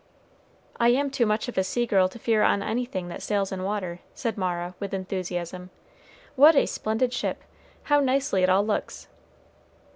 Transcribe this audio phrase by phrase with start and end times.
[0.79, 3.61] "I am too much of a sea girl to fear on anything that sails in
[3.61, 5.69] water," said Mara with enthusiasm.
[6.35, 7.43] "What a splendid ship!
[7.83, 9.07] how nicely it all looks!"